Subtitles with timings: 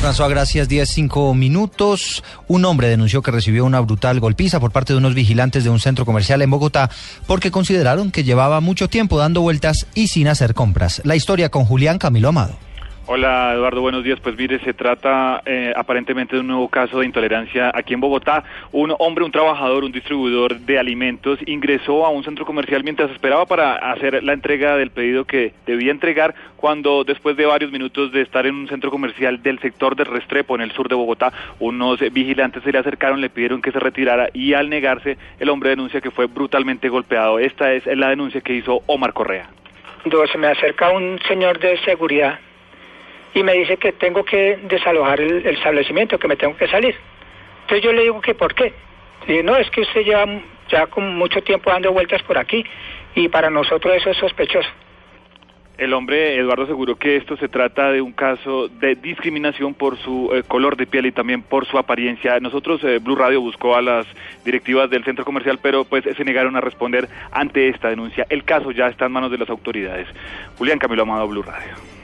[0.00, 0.66] François, gracias.
[0.66, 2.24] 10, 5 minutos.
[2.48, 5.78] Un hombre denunció que recibió una brutal golpiza por parte de unos vigilantes de un
[5.78, 6.90] centro comercial en Bogotá
[7.26, 11.02] porque consideraron que llevaba mucho tiempo dando vueltas y sin hacer compras.
[11.04, 12.69] La historia con Julián Camilo Amado.
[13.06, 14.20] Hola Eduardo, buenos días.
[14.20, 18.44] Pues mire, se trata eh, aparentemente de un nuevo caso de intolerancia aquí en Bogotá.
[18.72, 23.46] Un hombre, un trabajador, un distribuidor de alimentos ingresó a un centro comercial mientras esperaba
[23.46, 28.20] para hacer la entrega del pedido que debía entregar cuando después de varios minutos de
[28.20, 31.98] estar en un centro comercial del sector de Restrepo en el sur de Bogotá, unos
[32.12, 36.00] vigilantes se le acercaron, le pidieron que se retirara y al negarse el hombre denuncia
[36.00, 37.38] que fue brutalmente golpeado.
[37.38, 39.48] Esta es la denuncia que hizo Omar Correa.
[40.30, 42.38] se me acerca un señor de seguridad
[43.34, 46.94] y me dice que tengo que desalojar el, establecimiento, que me tengo que salir.
[47.62, 48.72] Entonces yo le digo que por qué.
[49.26, 50.26] Y no, es que usted lleva
[50.68, 52.64] ya con mucho tiempo dando vueltas por aquí
[53.14, 54.68] y para nosotros eso es sospechoso.
[55.78, 60.30] El hombre, Eduardo, aseguró que esto se trata de un caso de discriminación por su
[60.34, 62.38] eh, color de piel y también por su apariencia.
[62.38, 64.06] Nosotros, eh, Blue Radio, buscó a las
[64.44, 68.26] directivas del centro comercial, pero pues se negaron a responder ante esta denuncia.
[68.28, 70.06] El caso ya está en manos de las autoridades.
[70.58, 71.99] Julián Camilo Amado, Blue Radio.